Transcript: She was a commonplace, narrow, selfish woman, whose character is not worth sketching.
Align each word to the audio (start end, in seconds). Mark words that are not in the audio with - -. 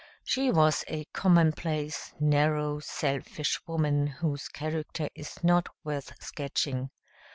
She 0.23 0.49
was 0.51 0.83
a 0.87 1.05
commonplace, 1.13 2.11
narrow, 2.19 2.79
selfish 2.79 3.59
woman, 3.67 4.07
whose 4.07 4.47
character 4.49 5.09
is 5.13 5.37
not 5.43 5.69
worth 5.83 6.11
sketching. 6.23 6.89